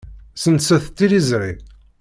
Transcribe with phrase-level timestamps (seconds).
[0.35, 1.53] Ssenset tiliẓri.